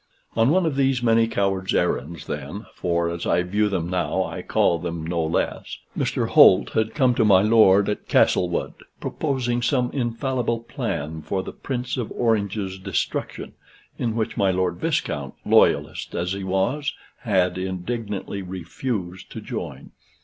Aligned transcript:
On 0.35 0.49
one 0.49 0.65
of 0.65 0.77
these 0.77 1.03
many 1.03 1.27
coward's 1.27 1.75
errands 1.75 2.25
then, 2.25 2.65
(for, 2.73 3.07
as 3.11 3.27
I 3.27 3.43
view 3.43 3.69
them 3.69 3.87
now, 3.87 4.23
I 4.23 4.41
can 4.41 4.47
call 4.47 4.79
them 4.79 5.05
no 5.05 5.23
less,) 5.23 5.77
Mr. 5.95 6.27
Holt 6.29 6.71
had 6.71 6.95
come 6.95 7.13
to 7.13 7.23
my 7.23 7.43
lord 7.43 7.87
at 7.87 8.07
Castlewood, 8.07 8.73
proposing 8.99 9.61
some 9.61 9.91
infallible 9.91 10.61
plan 10.61 11.21
for 11.21 11.43
the 11.43 11.51
Prince 11.53 11.97
of 11.97 12.11
Orange's 12.13 12.79
destruction, 12.79 13.53
in 13.99 14.15
which 14.15 14.37
my 14.37 14.49
Lord 14.49 14.77
Viscount, 14.77 15.35
loyalist 15.45 16.15
as 16.15 16.33
he 16.33 16.43
was, 16.43 16.93
had 17.19 17.59
indignantly 17.59 18.41
refused 18.41 19.31
to 19.31 19.39
join. 19.39 19.91